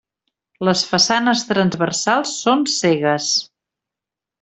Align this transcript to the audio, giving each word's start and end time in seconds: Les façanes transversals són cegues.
Les 0.69 0.81
façanes 0.93 1.45
transversals 1.51 2.35
són 2.41 2.67
cegues. 2.81 3.33